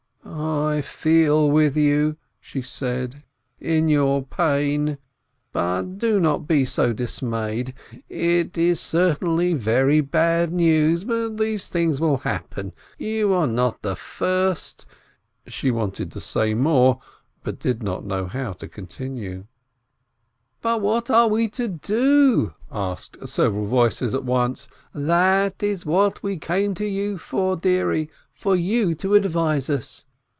[0.73, 3.23] "I feel with you," she said,
[3.59, 4.97] "in your pain.
[5.51, 7.73] But do not be so dismayed.
[8.09, 13.95] It is certainly very bad news, but these things will happen, you are not the
[13.95, 14.85] first"
[15.47, 16.99] She wanted to say more,
[17.43, 19.45] but did not know how to continue.
[20.63, 24.67] WOMEN 473 "But what are we to do?" asked several voices at once.
[24.95, 30.05] "That is what we came to you for, dearie, for you to advise us.